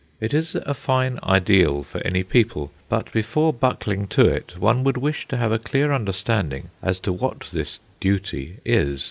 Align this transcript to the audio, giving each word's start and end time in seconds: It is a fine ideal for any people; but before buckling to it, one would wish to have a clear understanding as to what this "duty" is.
It 0.19 0.33
is 0.33 0.55
a 0.55 0.73
fine 0.73 1.19
ideal 1.21 1.83
for 1.83 2.01
any 2.03 2.23
people; 2.23 2.71
but 2.89 3.11
before 3.13 3.53
buckling 3.53 4.07
to 4.07 4.25
it, 4.27 4.55
one 4.57 4.83
would 4.83 4.97
wish 4.97 5.27
to 5.27 5.37
have 5.37 5.51
a 5.51 5.59
clear 5.59 5.93
understanding 5.93 6.71
as 6.81 6.97
to 7.01 7.13
what 7.13 7.41
this 7.53 7.79
"duty" 7.99 8.57
is. 8.65 8.99